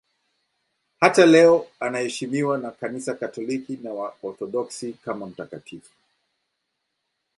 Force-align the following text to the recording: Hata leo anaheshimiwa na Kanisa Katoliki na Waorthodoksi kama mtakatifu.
Hata 0.99 1.25
leo 1.25 1.67
anaheshimiwa 1.79 2.57
na 2.57 2.71
Kanisa 2.71 3.13
Katoliki 3.13 3.77
na 3.77 3.93
Waorthodoksi 3.93 4.93
kama 4.93 5.25
mtakatifu. 5.27 5.91